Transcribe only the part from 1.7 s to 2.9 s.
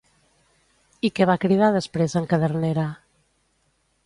després en Cadernera?